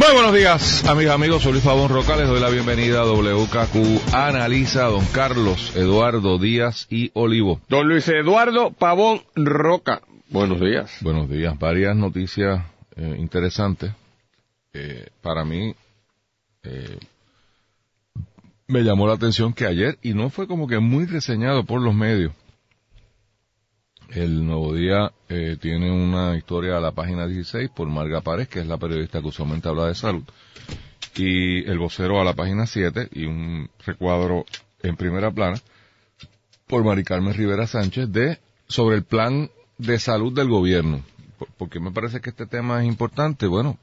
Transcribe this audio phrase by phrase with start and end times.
[0.00, 1.42] Muy buenos días, amigas, amigos.
[1.42, 2.16] Soy Luis Pavón Roca.
[2.16, 7.60] Les doy la bienvenida a WKQ Analiza, don Carlos Eduardo Díaz y Olivo.
[7.68, 10.00] Don Luis Eduardo Pavón Roca.
[10.30, 10.90] Buenos días.
[11.02, 11.58] Buenos días.
[11.58, 12.64] Varias noticias
[12.96, 13.92] eh, interesantes.
[14.72, 15.74] Eh, para mí,
[16.62, 16.98] eh,
[18.68, 21.94] me llamó la atención que ayer, y no fue como que muy reseñado por los
[21.94, 22.32] medios,
[24.10, 28.60] el Nuevo Día eh, tiene una historia a la página 16 por Marga Párez, que
[28.60, 30.24] es la periodista que usualmente habla de salud,
[31.16, 34.44] y el vocero a la página 7 y un recuadro
[34.82, 35.60] en primera plana
[36.66, 41.02] por Mari Carmen Rivera Sánchez de sobre el plan de salud del gobierno.
[41.56, 43.46] ¿Por qué me parece que este tema es importante?
[43.46, 43.78] Bueno,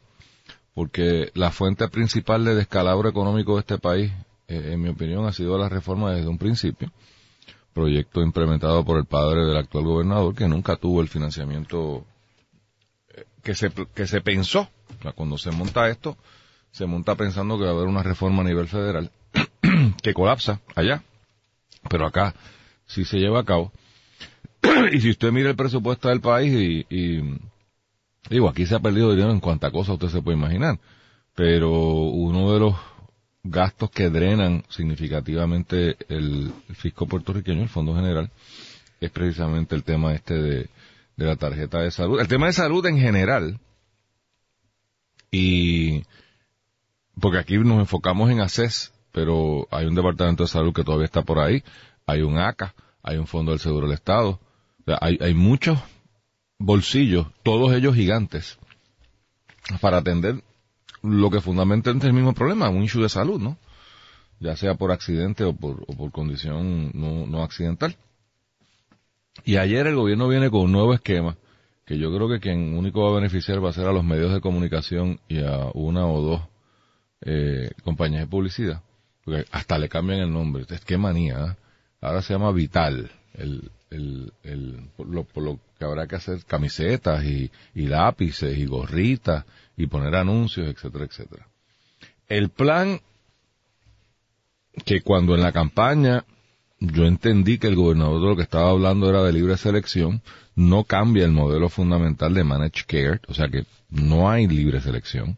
[0.73, 4.11] porque la fuente principal de descalabro económico de este país,
[4.47, 6.91] eh, en mi opinión, ha sido la reforma desde un principio
[7.77, 12.03] proyecto implementado por el padre del actual gobernador que nunca tuvo el financiamiento
[13.15, 14.67] eh, que se, que se pensó.
[15.15, 16.17] cuando se monta esto,
[16.71, 19.11] se monta pensando que va a haber una reforma a nivel federal
[20.01, 21.03] que colapsa allá,
[21.87, 22.33] pero acá
[22.87, 23.71] sí se lleva a cabo.
[24.91, 27.37] y si usted mira el presupuesto del país y, y
[28.27, 30.79] digo, aquí se ha perdido dinero en cuanta cosa usted se puede imaginar,
[31.35, 32.75] pero uno de los
[33.49, 38.29] gastos que drenan significativamente el, fisco puertorriqueño, el Fondo General,
[38.99, 40.69] es precisamente el tema este de,
[41.17, 42.19] la tarjeta de salud.
[42.19, 43.59] El tema de salud en general,
[45.31, 46.03] y
[47.19, 51.23] porque aquí nos enfocamos en ACES, pero hay un departamento de salud que todavía está
[51.23, 51.63] por ahí,
[52.05, 54.39] hay un ACA, hay un Fondo del Seguro del Estado,
[55.01, 55.79] hay, hay muchos
[56.59, 58.57] bolsillos, todos ellos gigantes,
[59.81, 60.43] para atender
[61.03, 63.57] lo que fundamentalmente es el mismo problema, un issue de salud, ¿no?
[64.39, 67.95] Ya sea por accidente o por, por condición no, no accidental.
[69.45, 71.37] Y ayer el gobierno viene con un nuevo esquema
[71.87, 74.33] que yo creo que quien único va a beneficiar va a ser a los medios
[74.33, 76.41] de comunicación y a una o dos
[77.21, 78.81] eh, compañías de publicidad.
[79.23, 80.65] Porque hasta le cambian el nombre.
[80.69, 81.37] Es que manía.
[81.39, 81.55] ¿eh?
[82.01, 83.09] Ahora se llama Vital.
[83.33, 89.87] El, el, el, lo, lo que habrá que hacer camisetas y, lápices y gorritas y
[89.87, 91.47] poner anuncios, etcétera, etcétera.
[92.27, 92.99] El plan
[94.85, 96.25] que cuando en la campaña
[96.79, 100.21] yo entendí que el gobernador de lo que estaba hablando era de libre selección,
[100.55, 105.37] no cambia el modelo fundamental de managed care, o sea que no hay libre selección,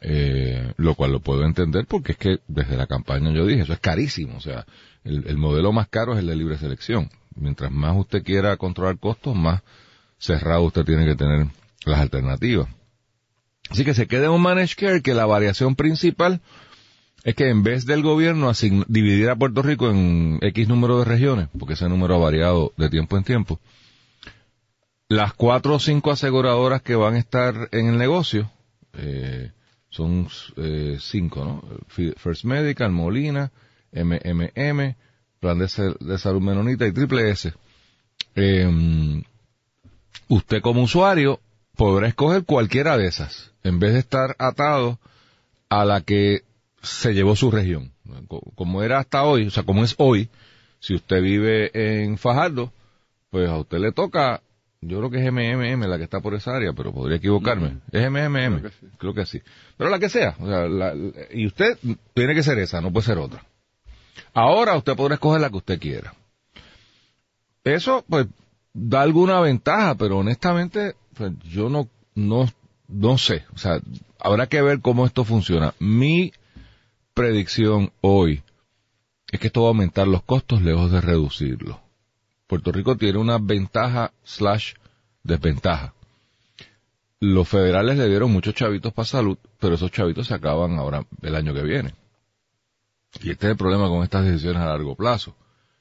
[0.00, 3.72] eh, lo cual lo puedo entender porque es que desde la campaña yo dije, eso
[3.72, 4.64] es carísimo, o sea,
[5.02, 7.10] el modelo más caro es el de libre selección.
[7.36, 9.62] Mientras más usted quiera controlar costos, más
[10.18, 11.46] cerrado usted tiene que tener
[11.84, 12.68] las alternativas.
[13.70, 16.40] Así que se queda un managed care que la variación principal
[17.24, 18.52] es que en vez del gobierno
[18.88, 22.90] dividir a Puerto Rico en X número de regiones, porque ese número ha variado de
[22.90, 23.58] tiempo en tiempo,
[25.08, 28.50] las cuatro o cinco aseguradoras que van a estar en el negocio,
[28.92, 29.52] eh,
[29.88, 31.62] son eh, cinco, ¿no?
[31.88, 33.52] First Medical, Molina,
[33.92, 34.96] MMM,
[35.44, 37.52] Plan de, de Salud Menonita y Triple S.
[38.34, 39.22] Eh,
[40.28, 41.38] usted como usuario
[41.76, 44.98] podrá escoger cualquiera de esas, en vez de estar atado
[45.68, 46.44] a la que
[46.80, 47.92] se llevó su región.
[48.54, 50.30] Como era hasta hoy, o sea, como es hoy,
[50.80, 52.72] si usted vive en Fajardo,
[53.28, 54.40] pues a usted le toca,
[54.80, 57.80] yo creo que es MMM la que está por esa área, pero podría equivocarme.
[57.92, 58.62] Es MMM,
[58.96, 59.42] creo que, sí.
[59.76, 60.94] Pero la que sea, o sea,
[61.34, 61.76] y usted
[62.14, 63.44] tiene que ser esa, no puede ser otra.
[64.34, 66.14] Ahora usted podrá escoger la que usted quiera.
[67.62, 68.26] Eso, pues,
[68.74, 72.46] da alguna ventaja, pero honestamente pues, yo no, no,
[72.88, 73.44] no sé.
[73.54, 73.80] O sea,
[74.18, 75.74] habrá que ver cómo esto funciona.
[75.78, 76.32] Mi
[77.14, 78.42] predicción hoy
[79.30, 81.76] es que esto va a aumentar los costos lejos de reducirlos.
[82.46, 84.74] Puerto Rico tiene una ventaja slash
[85.22, 85.94] desventaja.
[87.20, 91.34] Los federales le dieron muchos chavitos para salud, pero esos chavitos se acaban ahora el
[91.36, 91.94] año que viene.
[93.22, 95.36] Y este es el problema con estas decisiones a largo plazo.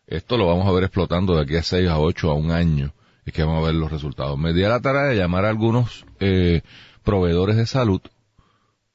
[0.07, 2.93] Esto lo vamos a ver explotando de aquí a 6 a 8 a un año
[3.25, 4.37] es que vamos a ver los resultados.
[4.37, 6.61] Me di a la tarea de llamar a algunos eh,
[7.03, 8.01] proveedores de salud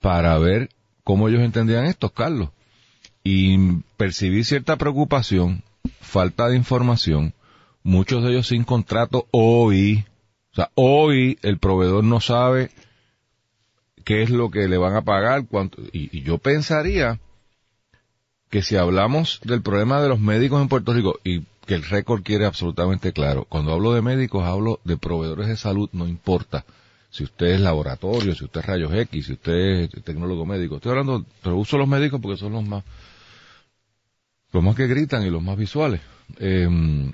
[0.01, 0.71] para ver
[1.03, 2.51] cómo ellos entendían esto, Carlos.
[3.25, 3.59] Y
[3.97, 5.63] percibí cierta preocupación,
[6.01, 7.35] falta de información,
[7.83, 10.05] muchos de ellos sin contrato hoy.
[10.53, 12.71] O sea, hoy el proveedor no sabe
[14.05, 17.21] qué es lo que le van a pagar, cuánto, y, y yo pensaría
[18.51, 22.23] que si hablamos del problema de los médicos en Puerto Rico, y que el récord
[22.23, 26.65] quiere absolutamente claro, cuando hablo de médicos hablo de proveedores de salud, no importa
[27.11, 30.77] si usted es laboratorio, si usted es rayos X, si usted es tecnólogo médico.
[30.77, 32.85] Estoy hablando, pero uso los médicos porque son los más,
[34.53, 36.01] los más que gritan y los más visuales.
[36.39, 37.13] Em,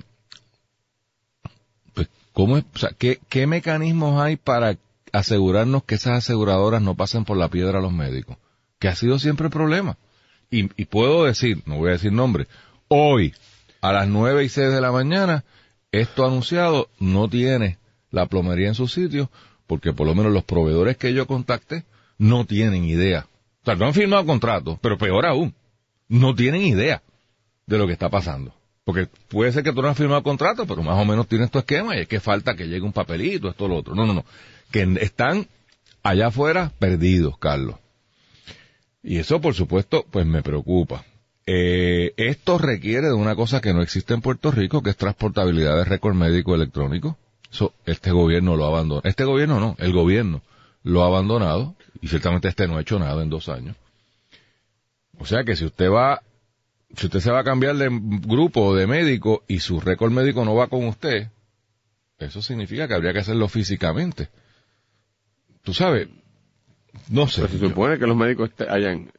[1.94, 4.76] pues, ¿cómo es, o sea, ¿qué, ¿qué mecanismos hay para
[5.12, 8.36] asegurarnos que esas aseguradoras no pasen por la piedra a los médicos?
[8.78, 9.96] Que ha sido siempre el problema.
[10.50, 12.46] Y, y puedo decir, no voy a decir nombre,
[12.88, 13.34] hoy,
[13.80, 15.44] a las nueve y seis de la mañana,
[15.92, 17.78] esto anunciado no tiene
[18.10, 19.30] la plomería en su sitio,
[19.66, 21.84] porque por lo menos los proveedores que yo contacté
[22.18, 23.26] no tienen idea.
[23.62, 25.54] O sea, no han firmado contrato, pero peor aún,
[26.08, 27.02] no tienen idea
[27.66, 28.54] de lo que está pasando.
[28.84, 31.58] Porque puede ser que tú no has firmado contrato, pero más o menos tienes tu
[31.58, 33.94] esquema y es que falta que llegue un papelito, esto, lo otro.
[33.94, 34.24] No, no, no.
[34.70, 35.48] Que están
[36.02, 37.76] allá afuera perdidos, Carlos.
[39.04, 41.04] Y eso, por supuesto, pues me preocupa.
[41.46, 45.76] Eh, esto requiere de una cosa que no existe en Puerto Rico, que es transportabilidad
[45.76, 47.18] de récord médico electrónico.
[47.52, 49.02] Eso, este gobierno lo abandonó.
[49.04, 50.42] Este gobierno no, el gobierno
[50.82, 53.76] lo ha abandonado y ciertamente este no ha hecho nada en dos años.
[55.18, 56.22] O sea que si usted va,
[56.96, 60.54] si usted se va a cambiar de grupo de médico y su récord médico no
[60.54, 61.28] va con usted,
[62.18, 64.30] eso significa que habría que hacerlo físicamente.
[65.62, 66.08] Tú sabes,
[67.10, 67.42] no sé.
[67.42, 69.10] Pero se supone que los médicos hayan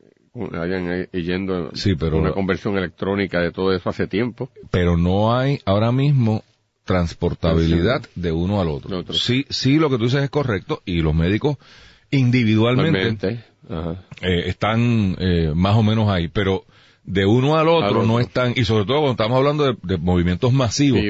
[0.54, 4.50] hayan yendo sí, pero, una conversión electrónica de todo eso hace tiempo.
[4.70, 6.44] Pero no hay ahora mismo
[6.84, 9.04] transportabilidad de uno al otro.
[9.14, 11.58] Sí, sí, lo que tú dices es correcto y los médicos
[12.12, 13.44] individualmente
[14.22, 16.66] eh, están eh, más o menos ahí, pero
[17.04, 21.02] de uno al otro, no están, y sobre todo cuando estamos hablando de, movimientos masivos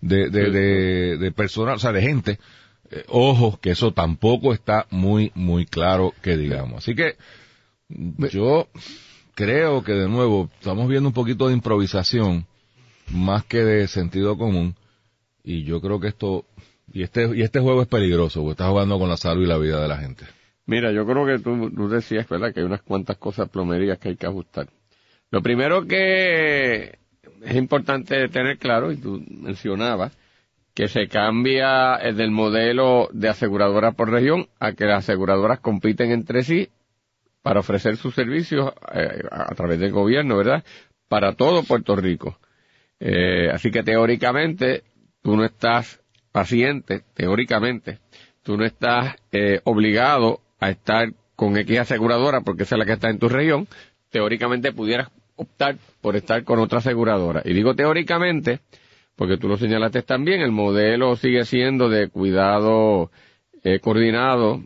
[0.00, 2.38] de, de, de, personal, o sea, de gente,
[2.92, 6.78] eh, ojo, que eso tampoco está muy, muy claro que digamos.
[6.78, 7.16] Así que
[8.30, 8.68] yo
[9.34, 12.46] creo que de nuevo estamos viendo un poquito de improvisación
[13.10, 14.76] más que de sentido común
[15.42, 16.44] y yo creo que esto,
[16.92, 19.58] y este, y este juego es peligroso, porque está jugando con la salud y la
[19.58, 20.24] vida de la gente.
[20.66, 24.10] Mira, yo creo que tú, tú decías, ¿verdad?, que hay unas cuantas cosas plomerías que
[24.10, 24.68] hay que ajustar.
[25.30, 26.98] Lo primero que
[27.42, 30.16] es importante tener claro, y tú mencionabas,
[30.74, 36.42] que se cambia del modelo de aseguradora por región a que las aseguradoras compiten entre
[36.44, 36.70] sí
[37.42, 40.64] para ofrecer sus servicios eh, a través del gobierno, ¿verdad?
[41.08, 42.38] Para todo Puerto Rico.
[43.00, 44.84] Eh, así que teóricamente
[45.22, 47.98] tú no estás paciente, teóricamente,
[48.42, 52.92] tú no estás eh, obligado a estar con X aseguradora porque esa es la que
[52.92, 53.66] está en tu región,
[54.10, 57.42] teóricamente pudieras optar por estar con otra aseguradora.
[57.44, 58.60] Y digo teóricamente,
[59.16, 63.10] porque tú lo señalaste también, el modelo sigue siendo de cuidado
[63.62, 64.62] eh, coordinado,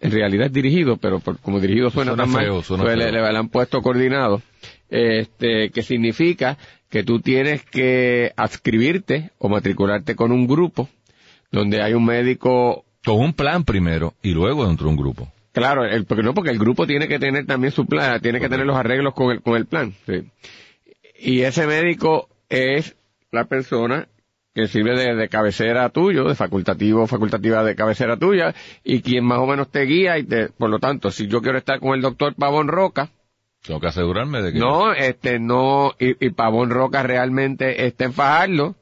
[0.00, 3.82] en realidad es dirigido, pero como dirigido suena, tan mal, pues le, le, han puesto
[3.82, 4.42] coordinado,
[4.88, 6.56] este, que significa
[6.88, 10.88] que tú tienes que adscribirte o matricularte con un grupo
[11.52, 15.32] donde hay un médico con un plan primero y luego dentro de un grupo.
[15.52, 18.48] Claro, el, porque no, porque el grupo tiene que tener también su plan, tiene que
[18.48, 19.94] tener los arreglos con el, con el plan.
[20.06, 20.24] Sí.
[21.18, 22.96] Y ese médico es
[23.32, 24.08] la persona
[24.54, 29.38] que sirve de, de, cabecera tuyo, de facultativo facultativa de cabecera tuya, y quien más
[29.38, 32.02] o menos te guía y te, por lo tanto, si yo quiero estar con el
[32.02, 33.10] doctor Pavón Roca,
[33.66, 34.58] tengo que asegurarme de que...
[34.58, 38.76] No, este, no, y, y Pavón Roca realmente está en Fajardo.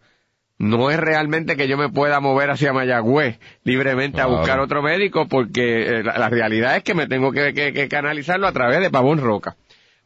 [0.59, 5.29] No es realmente que yo me pueda mover hacia Mayagüez libremente a buscar otro médico
[5.29, 9.19] porque eh, la, realidad es que me tengo que, que, canalizarlo a través de Pavón
[9.19, 9.57] Roca.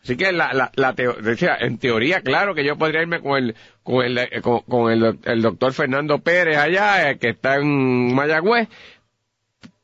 [0.02, 3.54] Así que la, la, la decía, en teoría, claro que yo podría irme con el,
[3.84, 8.68] con el, eh, con, el, el, doctor Fernando Pérez allá, eh, que está en Mayagüez,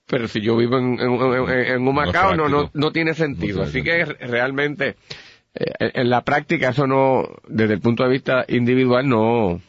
[0.06, 3.62] pero si yo vivo en, en, un Macao no, no, no, tiene sentido.
[3.62, 4.96] Así que realmente,
[5.54, 9.60] eh, en la práctica eso no, desde el punto de vista individual no,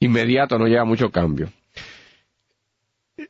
[0.00, 1.52] inmediato no lleva mucho cambio.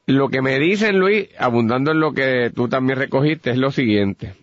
[0.07, 4.35] Lo que me dicen, Luis, abundando en lo que tú también recogiste, es lo siguiente,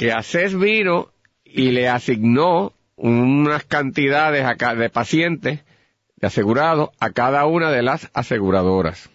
[0.00, 1.10] que ACES vino
[1.44, 4.46] y le asignó unas cantidades
[4.78, 5.60] de pacientes,
[6.16, 9.10] de asegurados, a cada una de las aseguradoras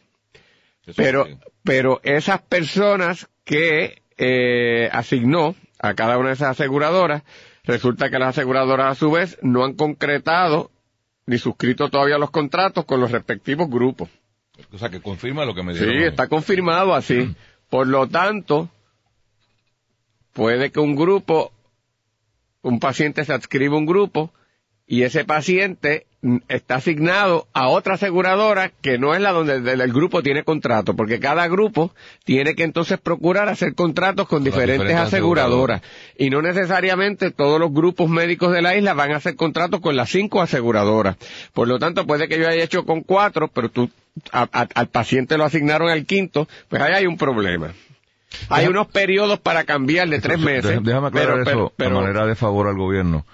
[0.95, 1.27] pero,
[1.63, 7.23] pero esas personas que eh, asignó a cada una de esas aseguradoras,
[7.63, 10.69] resulta que las aseguradoras a su vez no han concretado
[11.25, 14.09] ni suscrito todavía los contratos con los respectivos grupos.
[14.71, 15.95] O sea, que confirma lo que me dijeron.
[15.95, 17.35] Sí, está confirmado así.
[17.69, 18.69] Por lo tanto,
[20.35, 21.51] puede que un grupo,
[22.61, 24.31] un paciente se adscriba a un grupo
[24.85, 26.05] y ese paciente
[26.49, 31.19] está asignado a otra aseguradora que no es la donde el, grupo tiene contrato, porque
[31.19, 31.93] cada grupo
[32.25, 35.81] tiene que entonces procurar hacer contratos con diferentes, diferentes aseguradoras.
[36.17, 39.95] Y no necesariamente todos los grupos médicos de la isla van a hacer contratos con
[39.95, 41.15] las cinco aseguradoras.
[41.53, 43.89] Por lo tanto, puede que yo haya hecho con cuatro, pero tú,
[44.31, 47.71] a- a- al paciente lo asignaron al quinto, pues ahí hay un problema.
[48.49, 50.63] Hay unos periodos para cambiar de tres meses.
[50.63, 53.25] Déjame déjame aclarar pero- eso pero- de manera de favor al gobierno,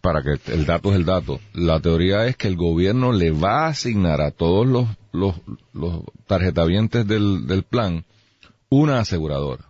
[0.00, 1.40] para que el dato es el dato.
[1.54, 5.34] La teoría es que el gobierno le va a asignar a todos los, los,
[5.72, 8.04] los tarjetavientes del, del plan
[8.68, 9.64] una aseguradora.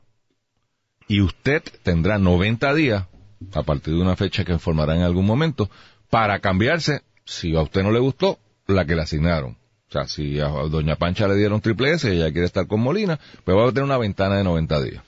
[1.07, 3.07] Y usted tendrá 90 días,
[3.55, 5.71] a partir de una fecha que informará en algún momento,
[6.11, 9.57] para cambiarse, si a usted no le gustó, la que le asignaron.
[9.89, 12.81] O sea, si a Doña Pancha le dieron triple S y ella quiere estar con
[12.81, 15.03] Molina, pues va a tener una ventana de 90 días.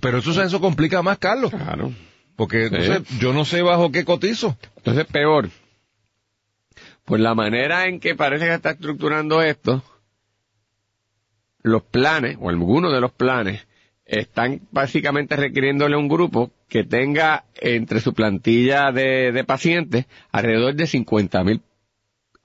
[0.00, 1.50] Pero eso, eso complica más, Carlos.
[1.50, 1.92] Claro.
[2.36, 2.74] Porque Sí.
[2.74, 4.56] entonces, yo no sé bajo qué cotizo.
[4.76, 5.50] Entonces, peor.
[7.04, 9.82] Pues la manera en que parece que está estructurando esto,
[11.62, 13.66] los planes, o algunos de los planes,
[14.04, 20.74] están básicamente requiriéndole a un grupo que tenga entre su plantilla de, de pacientes alrededor
[20.74, 21.62] de 50 mil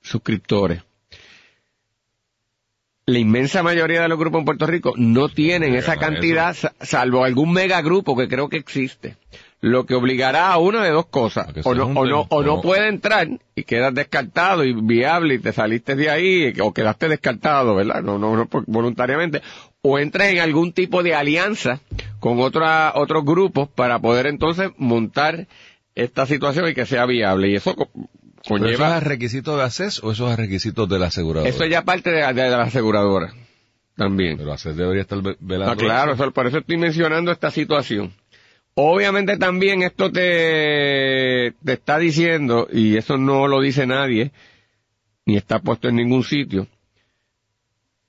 [0.02, 0.84] suscriptores.
[3.10, 7.24] La inmensa mayoría de los grupos en Puerto Rico no tienen esa cantidad, sa- salvo
[7.24, 9.16] algún megagrupo que creo que existe.
[9.62, 11.48] Lo que obligará a una de dos cosas.
[11.66, 15.52] O no, o no, o no puede entrar y quedas descartado y viable y te
[15.52, 18.02] saliste de ahí o quedaste descartado, ¿verdad?
[18.02, 19.42] No, no, no voluntariamente.
[19.82, 21.82] O entras en algún tipo de alianza
[22.20, 25.48] con otra, otros grupos para poder entonces montar
[25.96, 27.50] esta situación y que sea viable.
[27.50, 27.76] Y eso
[28.48, 28.98] co- ¿Pero ¿Eso es conlleva...
[28.98, 31.50] a requisito de ACES o eso es a requisito de la aseguradora?
[31.50, 33.34] Eso ya parte de, de la aseguradora.
[33.96, 34.38] También.
[34.38, 35.74] Pero ACES debería estar ve- velando.
[35.74, 38.14] Ah, claro, eso- por eso estoy mencionando esta situación.
[38.76, 44.32] Obviamente también esto te, te está diciendo, y eso no lo dice nadie,
[45.26, 46.68] ni está puesto en ningún sitio,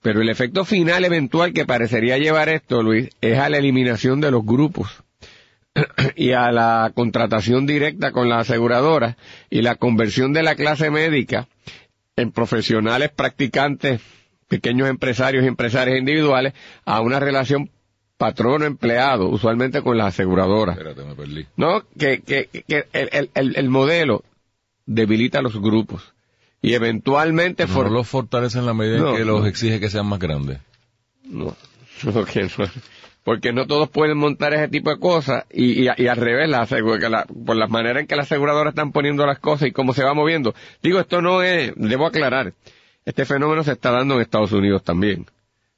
[0.02, 4.30] pero el efecto final eventual que parecería llevar esto, Luis, es a la eliminación de
[4.30, 5.02] los grupos
[6.16, 9.16] y a la contratación directa con la aseguradora
[9.50, 11.48] y la conversión de la clase médica
[12.16, 14.00] en profesionales practicantes,
[14.48, 16.52] pequeños empresarios y empresarias individuales,
[16.84, 17.70] a una relación
[18.18, 20.76] patrono-empleado, usualmente con las aseguradoras.
[20.76, 21.46] Espérate, me perdí.
[21.56, 24.22] No, que, que, que el, el- el- el modelo
[24.86, 26.12] debilita a los grupos
[26.60, 29.88] y eventualmente for- no los fortalece en la medida No, en que los exige que
[29.88, 30.58] sean más grandes.
[31.24, 31.56] No,
[32.02, 32.64] no, que no.
[33.30, 36.66] Porque no todos pueden montar ese tipo de cosas y, al revés, la,
[37.08, 40.02] la- por la manera en que las aseguradoras están poniendo las cosas y cómo se
[40.02, 40.52] va moviendo.
[40.82, 42.54] Digo, esto no es, debo aclarar,
[43.04, 45.26] este fenómeno se está dando en Estados Unidos también.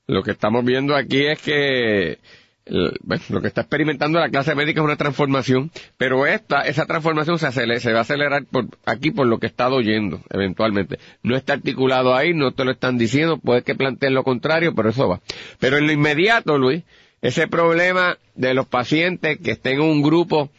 [0.07, 2.21] Lo que estamos viendo aquí es que
[2.65, 7.49] lo que está experimentando la clase médica es una transformación, pero esta, esa transformación se,
[7.49, 10.99] acele- se va a acelerar por, aquí por lo que estado oyendo, eventualmente.
[11.23, 14.89] No está articulado ahí, no te lo están diciendo, puede que planteen lo contrario, pero
[14.89, 15.21] eso va.
[15.61, 16.83] Pero en lo inmediato, Luis,
[17.23, 20.51] ese problema de los pacientes que estén en un grupo,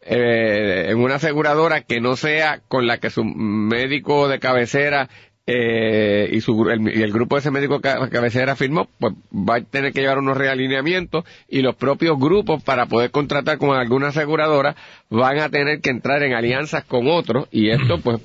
[0.00, 5.08] eh, en una aseguradora que no sea con la que su médico de cabecera
[5.46, 9.56] eh, y, su, el, y el grupo de ese médico ca- cabecera firmó, pues va
[9.56, 14.08] a tener que llevar unos realineamientos y los propios grupos para poder contratar con alguna
[14.08, 14.76] aseguradora
[15.10, 18.20] van a tener que entrar en alianzas con otros y esto pues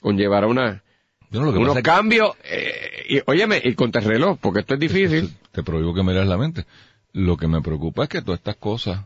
[0.00, 0.82] conllevará una,
[1.30, 4.80] Yo no, lo que unos pasa cambios, eh, y óyeme, y contrarreloj, porque esto es
[4.80, 5.30] difícil.
[5.52, 6.64] te prohíbo que me leas la mente.
[7.12, 9.00] Lo que me preocupa es que todas estas cosas,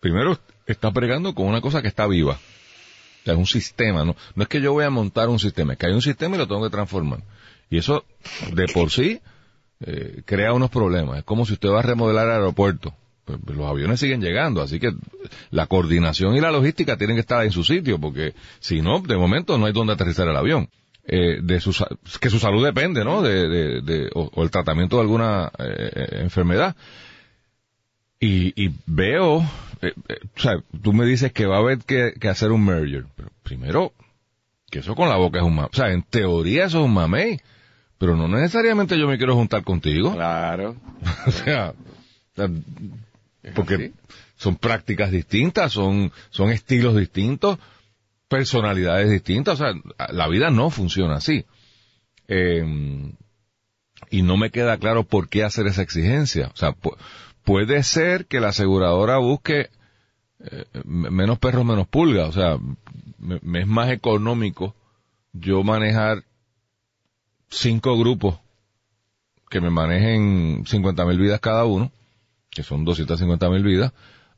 [0.00, 2.32] primero, está pregando con una cosa que está viva.
[2.32, 4.16] O sea, es un sistema, ¿no?
[4.34, 6.38] No es que yo voy a montar un sistema, es que hay un sistema y
[6.38, 7.20] lo tengo que transformar.
[7.68, 8.04] Y eso,
[8.52, 9.20] de por sí,
[9.80, 11.18] eh, crea unos problemas.
[11.18, 12.94] Es como si usted va a remodelar el aeropuerto.
[13.24, 14.92] Pues, pues, los aviones siguen llegando, así que
[15.50, 19.16] la coordinación y la logística tienen que estar en su sitio, porque si no, de
[19.16, 20.68] momento no hay donde aterrizar el avión.
[21.04, 21.74] Eh, de su,
[22.20, 23.22] que su salud depende, ¿no?
[23.22, 26.76] De, de, o el tratamiento de alguna eh, eh, enfermedad.
[28.20, 29.40] Y, y veo,
[29.80, 32.64] eh, eh, o sea, tú me dices que va a haber que, que hacer un
[32.64, 33.06] merger.
[33.16, 33.92] Pero primero,
[34.70, 35.70] que eso con la boca es un mamey.
[35.72, 37.40] O sea, en teoría eso es un mamey.
[37.98, 40.14] Pero no necesariamente yo me quiero juntar contigo.
[40.14, 40.76] Claro.
[41.26, 41.72] o sea,
[43.54, 43.92] porque
[44.36, 47.58] son prácticas distintas, son, son estilos distintos,
[48.28, 49.60] personalidades distintas.
[49.60, 49.74] O sea,
[50.12, 51.44] la vida no funciona así.
[52.28, 52.64] Eh,
[54.10, 56.50] y no me queda claro por qué hacer esa exigencia.
[56.54, 56.96] O sea, pu-
[57.44, 59.70] puede ser que la aseguradora busque
[60.40, 62.28] eh, menos perros, menos pulgas.
[62.28, 62.58] O sea,
[63.18, 64.74] me, es más económico
[65.32, 66.24] yo manejar
[67.48, 68.38] cinco grupos
[69.48, 71.90] que me manejen 50 mil vidas cada uno,
[72.50, 73.92] que son 250 mil vidas,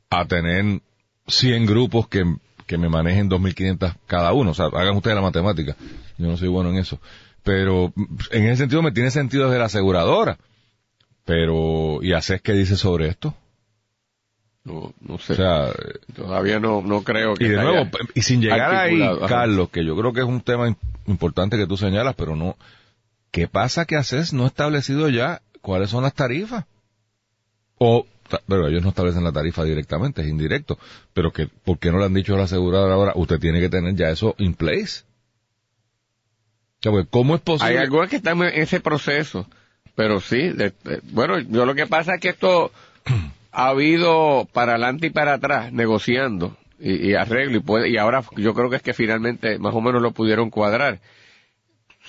[0.09, 0.81] a tener
[1.27, 4.51] 100 grupos que, que que me manejen 2.500 cada uno.
[4.51, 5.75] O sea, hagan ustedes la matemática.
[6.17, 6.99] Yo no soy bueno en eso.
[7.43, 7.93] Pero
[8.31, 10.37] en ese sentido me tiene sentido desde la aseguradora.
[11.25, 13.33] Pero, ¿y haces qué dice sobre esto?
[14.65, 15.33] No, no sé.
[15.33, 15.67] O sea,
[16.15, 19.01] Todavía no, no creo que y de nuevo, y sin llegar ahí.
[19.01, 19.27] Ajá.
[19.27, 20.77] Carlos, que yo creo que es un tema im-
[21.07, 22.55] importante que tú señalas, pero no,
[23.31, 26.65] ¿qué pasa que haces no establecido ya cuáles son las tarifas?
[27.77, 28.05] O,
[28.47, 30.77] pero ellos no establecen la tarifa directamente, es indirecto,
[31.13, 33.11] pero que, ¿por qué no le han dicho a la aseguradora ahora?
[33.15, 35.03] Usted tiene que tener ya eso in place.
[36.79, 37.79] O sea, pues, ¿cómo es Hay posible?
[37.79, 39.45] algunas que están en ese proceso,
[39.95, 42.71] pero sí, de- de- bueno, yo lo que pasa es que esto
[43.51, 48.23] ha habido para adelante y para atrás negociando y, y arreglo y puede, y ahora
[48.37, 50.99] yo creo que es que finalmente más o menos lo pudieron cuadrar.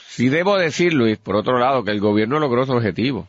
[0.08, 3.28] Sí debo decir, Luis, por otro lado, que el gobierno logró su objetivo.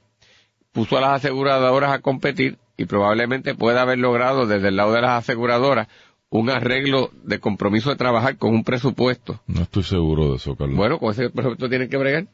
[0.72, 5.02] Puso a las aseguradoras a competir y probablemente pueda haber logrado desde el lado de
[5.02, 5.88] las aseguradoras
[6.30, 9.40] un arreglo de compromiso de trabajar con un presupuesto.
[9.48, 10.76] No estoy seguro de eso, Carlos.
[10.76, 12.26] Bueno, con ese presupuesto tienen que bregar.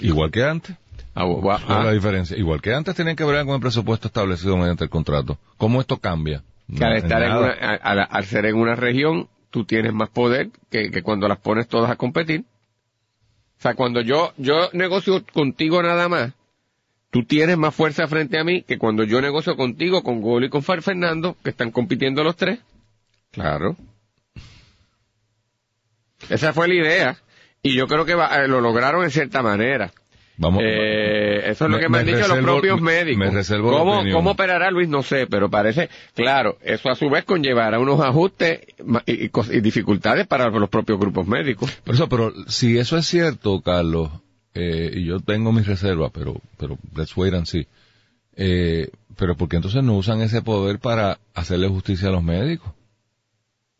[0.00, 0.76] Igual que antes.
[1.20, 2.36] Ah, bu- bu- ¿Cuál es la ah, diferencia?
[2.36, 5.38] Igual que antes tenían que ver con el presupuesto establecido mediante el contrato.
[5.56, 6.42] ¿Cómo esto cambia?
[6.76, 10.50] que al, estar en una- al- al ser en una región, tú tienes más poder
[10.70, 12.44] que, que cuando las pones todas a competir.
[13.58, 16.32] O sea, cuando yo, yo negocio contigo nada más,
[17.10, 20.50] tú tienes más fuerza frente a mí que cuando yo negocio contigo, con Golo y
[20.50, 22.60] con Far Fernando, que están compitiendo los tres.
[23.32, 23.74] Claro.
[26.28, 27.16] Esa fue la idea.
[27.62, 29.90] Y yo creo que va- eh, lo lograron en cierta manera.
[30.40, 33.18] Vamos, Eh, eso es lo Me- que me han dicho los propios médicos.
[33.18, 34.02] me reservo ¿Cómo.
[34.12, 34.88] ¿Cómo operará Luis?
[34.88, 38.60] No sé, pero parece, claro, eso a su vez conllevará unos ajustes
[39.06, 41.70] y, y cos- y dificultades para los propios grupos médicos.
[41.84, 44.10] Por eso, pero si eso es cierto, Carlos,
[44.54, 47.66] eh, y yo tengo mis reservas, pero, pero let's wait and see.
[48.36, 52.70] Eh, pero ¿por qué entonces no usan ese poder para hacerle justicia a los médicos?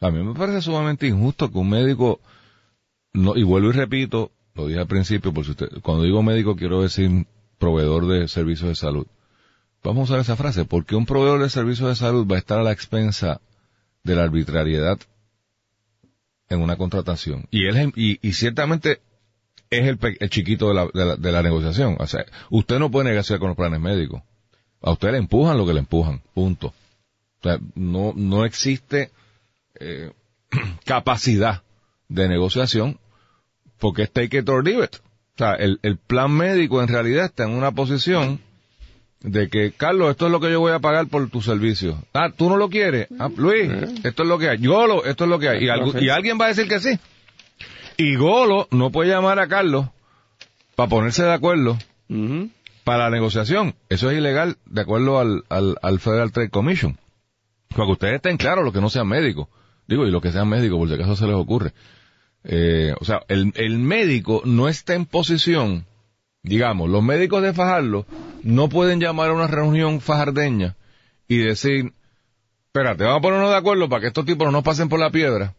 [0.01, 2.21] A mí me parece sumamente injusto que un médico,
[3.13, 6.57] no, y vuelvo y repito, lo dije al principio, por si usted, cuando digo médico
[6.57, 7.27] quiero decir
[7.59, 9.07] proveedor de servicios de salud.
[9.85, 12.59] Vamos a usar esa frase, porque un proveedor de servicios de salud va a estar
[12.59, 13.41] a la expensa
[14.03, 14.99] de la arbitrariedad
[16.49, 17.47] en una contratación.
[17.53, 19.01] Y él y, ciertamente
[19.71, 21.97] es el, el chiquito de la, de, la, de la negociación.
[22.01, 24.23] O sea, usted no puede negociar con los planes médicos.
[24.83, 26.21] A usted le empujan lo que le empujan.
[26.35, 26.69] Punto.
[26.69, 29.13] O sea, no, no existe
[29.79, 30.11] eh,
[30.85, 31.63] capacidad
[32.09, 32.99] de negociación
[33.79, 34.97] porque es take it or leave it.
[34.97, 38.41] O sea, el, el plan médico en realidad está en una posición
[39.21, 42.03] de que, Carlos, esto es lo que yo voy a pagar por tu servicio.
[42.13, 43.09] Ah, tú no lo quieres.
[43.19, 43.71] Ah, Luis,
[44.05, 44.65] esto es lo que hay.
[44.65, 45.65] Golo, esto es lo que hay.
[45.65, 46.99] Y, y alguien va a decir que sí.
[47.97, 49.87] Y Golo no puede llamar a Carlos
[50.77, 51.77] para ponerse de acuerdo
[52.85, 53.75] para la negociación.
[53.89, 56.97] Eso es ilegal de acuerdo al, al, al Federal Trade Commission.
[57.71, 59.49] Para que ustedes estén claros, los que no sean médicos.
[59.89, 61.73] Digo, y los que sean médicos, por si acaso se les ocurre.
[62.45, 65.87] Eh, o sea, el, el médico no está en posición,
[66.43, 68.07] digamos, los médicos de Fajardo
[68.43, 70.77] no pueden llamar a una reunión fajardeña
[71.27, 71.93] y decir,
[72.67, 75.11] espérate, vamos a ponernos de acuerdo para que estos tipos no nos pasen por la
[75.11, 75.55] piedra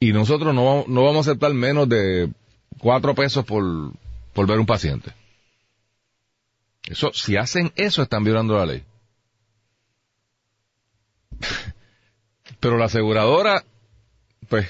[0.00, 2.30] y nosotros no, no vamos a aceptar menos de
[2.78, 3.64] cuatro pesos por,
[4.32, 5.12] por ver un paciente.
[6.84, 8.84] Eso, si hacen eso, están violando la ley.
[12.60, 13.64] Pero la aseguradora,
[14.48, 14.68] pues,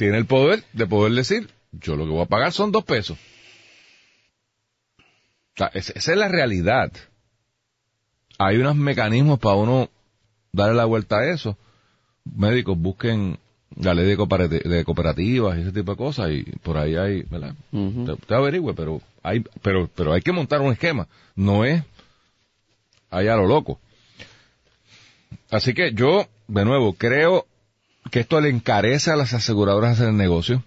[0.00, 3.18] tiene el poder de poder decir, yo lo que voy a pagar son dos pesos.
[4.98, 6.90] O sea, es- esa es la realidad.
[8.38, 9.90] Hay unos mecanismos para uno
[10.52, 11.58] darle la vuelta a eso.
[12.24, 13.38] Médicos busquen
[13.76, 17.22] la ley de, cooperati- de cooperativas y ese tipo de cosas y por ahí hay,
[17.24, 17.54] ¿verdad?
[18.14, 21.08] Usted averigüe, pero hay, pero, pero hay que montar un esquema.
[21.36, 21.82] No es
[23.10, 23.78] allá a lo loco.
[25.50, 27.46] Así que yo, de nuevo, creo
[28.10, 30.62] que esto le encarece a las aseguradoras hacer el negocio.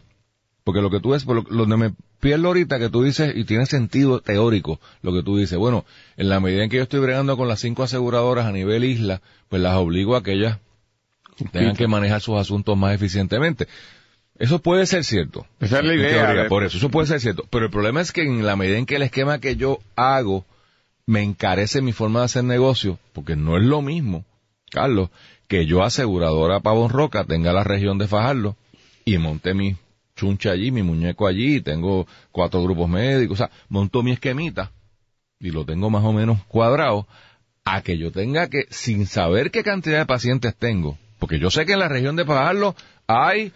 [0.64, 3.44] Porque lo que tú ves, por lo, donde me pierdo ahorita que tú dices, y
[3.44, 7.02] tiene sentido teórico lo que tú dices, bueno, en la medida en que yo estoy
[7.02, 10.60] bregando con las cinco aseguradoras a nivel isla, pues las obligo a que ellas
[11.52, 13.68] tengan que manejar sus asuntos más eficientemente.
[14.40, 15.46] Eso puede ser cierto.
[15.60, 17.46] Esa es la idea, teoría, por eso, eso puede ser cierto.
[17.50, 20.46] Pero el problema es que en la medida en que el esquema que yo hago
[21.06, 24.24] me encarece mi forma de hacer negocio, porque no es lo mismo,
[24.72, 25.10] Carlos,
[25.54, 28.58] que yo aseguradora Pavón Roca tenga la región de Fajardo
[29.06, 29.76] y monte mi
[30.16, 34.72] chuncha allí, mi muñeco allí, tengo cuatro grupos médicos, o sea, monto mi esquemita
[35.40, 37.08] y lo tengo más o menos cuadrado,
[37.66, 41.68] a que yo tenga que, sin saber qué cantidad de pacientes tengo, porque yo sé
[41.68, 43.54] que en la región de Fajardo hay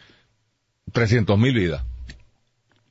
[0.93, 1.83] 300 mil vidas.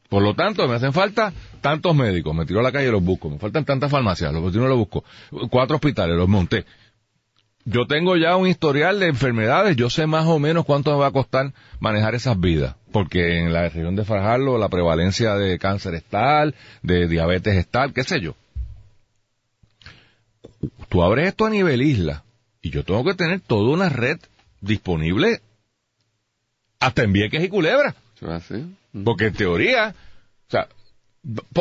[0.08, 3.02] Por lo tanto, me hacen falta tantos médicos, me tiro a la calle y los
[3.02, 3.28] busco.
[3.28, 5.04] Me faltan tantas farmacias, los y los busco.
[5.50, 6.64] Cuatro hospitales, los monté.
[7.66, 11.08] Yo tengo ya un historial de enfermedades, yo sé más o menos cuánto me va
[11.08, 15.96] a costar manejar esas vidas, porque en la región de Fajardo la prevalencia de cáncer
[15.96, 18.36] es tal, de diabetes es tal, qué sé yo.
[20.88, 22.22] Tú abres esto a nivel isla
[22.62, 24.20] y yo tengo que tener toda una red
[24.60, 25.40] disponible
[26.78, 27.96] hasta en Vieques y Culebra.
[29.04, 29.92] Porque en teoría,
[30.46, 30.68] o sea,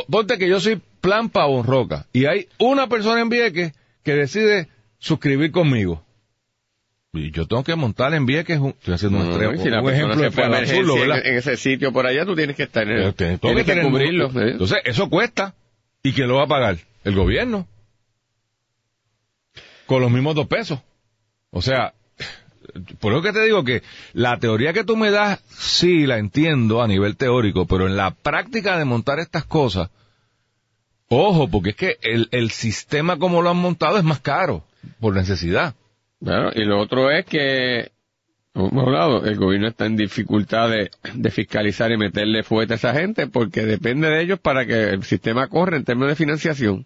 [0.08, 4.70] ponte que yo soy plan Pavón Roca y hay una persona en Vieques que decide
[5.06, 6.04] suscribir conmigo.
[7.14, 11.94] Y yo tengo que montar en Vieques, estoy haciendo un, ejemplo de en, ese sitio
[11.94, 14.30] por allá, tú tienes que estar en tienes, que, cubrirlo.
[14.36, 15.54] Entonces, eso cuesta.
[16.04, 16.78] ¿Y quién lo va a pagar?
[17.04, 17.68] El gobierno.
[19.86, 20.80] Con los mismos dos pesos.
[21.52, 21.94] O sea,
[23.00, 26.82] por eso que te digo que la teoría que tú me das, sí la entiendo
[26.82, 29.90] a nivel teórico, pero en la práctica de montar estas cosas,
[31.08, 34.66] ojo, porque es que el, el sistema como lo han montado es más caro,
[35.00, 35.76] por necesidad.
[36.24, 37.92] Claro, y lo otro es que,
[38.54, 42.94] hemos hablado, el gobierno está en dificultad de, de fiscalizar y meterle fuerte a esa
[42.94, 46.86] gente, porque depende de ellos para que el sistema corra en términos de financiación.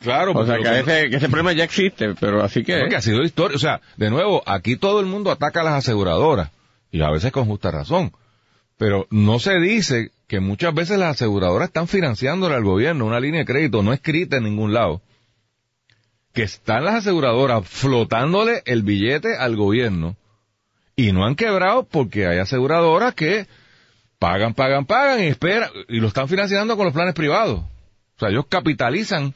[0.00, 2.74] Claro, o sea que, ese, problema ya existe, pero así que...
[2.74, 6.50] ha sido historia, o sea, de nuevo, aquí todo el mundo ataca a las aseguradoras,
[6.90, 8.12] y a veces con justa razón,
[8.76, 13.40] pero no se dice que muchas veces las aseguradoras están financiándole al gobierno una línea
[13.40, 15.00] de crédito no escrita en ningún lado,
[16.36, 20.16] que están las aseguradoras flotándole el billete al gobierno,
[20.94, 23.46] y no han quebrado porque hay aseguradoras que
[24.18, 27.60] pagan, pagan, pagan y esperan, y lo están financiando con los planes privados.
[27.60, 29.34] O sea, ellos capitalizan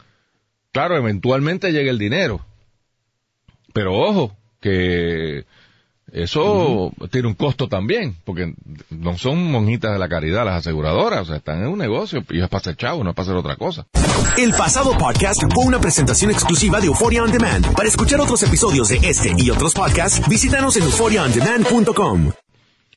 [0.73, 2.45] claro, eventualmente llega el dinero.
[3.73, 5.47] Pero ojo, que
[6.13, 8.55] eso tiene un costo también, porque
[8.91, 12.41] no son monjitas de la caridad las aseguradoras, o sea, están en un negocio y
[12.41, 13.87] es para hacer chavo, no es para hacer otra cosa.
[14.37, 17.75] El pasado podcast fue una presentación exclusiva de Euphoria On Demand.
[17.75, 22.33] Para escuchar otros episodios de este y otros podcasts, visítanos en euphoriaondemand.com.